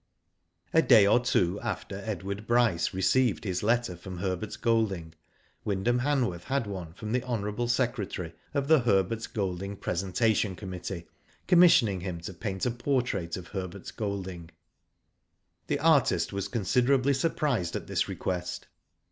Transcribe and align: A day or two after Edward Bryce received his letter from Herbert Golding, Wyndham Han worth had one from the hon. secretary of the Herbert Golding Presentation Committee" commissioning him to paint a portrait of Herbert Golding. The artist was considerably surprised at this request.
A 0.73 0.81
day 0.81 1.05
or 1.05 1.19
two 1.19 1.59
after 1.59 2.01
Edward 2.03 2.47
Bryce 2.47 2.91
received 2.91 3.43
his 3.43 3.61
letter 3.61 3.95
from 3.95 4.17
Herbert 4.17 4.57
Golding, 4.59 5.13
Wyndham 5.63 5.99
Han 5.99 6.25
worth 6.25 6.45
had 6.45 6.65
one 6.65 6.93
from 6.93 7.11
the 7.11 7.21
hon. 7.21 7.67
secretary 7.67 8.33
of 8.55 8.67
the 8.67 8.79
Herbert 8.79 9.27
Golding 9.35 9.77
Presentation 9.77 10.55
Committee" 10.55 11.05
commissioning 11.47 11.99
him 12.01 12.19
to 12.21 12.33
paint 12.33 12.65
a 12.65 12.71
portrait 12.71 13.37
of 13.37 13.49
Herbert 13.49 13.91
Golding. 13.95 14.49
The 15.67 15.77
artist 15.77 16.33
was 16.33 16.47
considerably 16.47 17.13
surprised 17.13 17.75
at 17.75 17.85
this 17.85 18.09
request. 18.09 18.65